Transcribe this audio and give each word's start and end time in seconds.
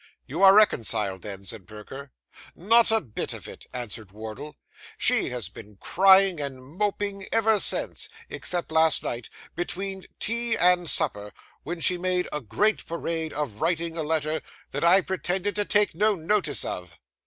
'You 0.25 0.41
are 0.41 0.55
reconciled 0.55 1.21
then?' 1.21 1.45
said 1.45 1.67
Perker. 1.67 2.11
'Not 2.55 2.89
a 2.89 3.01
bit 3.01 3.33
of 3.33 3.47
it,' 3.47 3.67
answered 3.71 4.11
Wardle; 4.11 4.55
'she 4.97 5.29
has 5.29 5.47
been 5.47 5.75
crying 5.79 6.41
and 6.41 6.63
moping 6.65 7.27
ever 7.31 7.59
since, 7.59 8.09
except 8.27 8.71
last 8.71 9.03
night, 9.03 9.29
between 9.53 10.05
tea 10.19 10.57
and 10.57 10.89
supper, 10.89 11.31
when 11.61 11.81
she 11.81 11.99
made 11.99 12.27
a 12.33 12.41
great 12.41 12.83
parade 12.87 13.31
of 13.31 13.61
writing 13.61 13.95
a 13.95 14.01
letter 14.01 14.41
that 14.71 14.83
I 14.83 15.01
pretended 15.01 15.55
to 15.57 15.65
take 15.65 15.93
no 15.93 16.15
notice 16.15 16.65
of. 16.65 16.97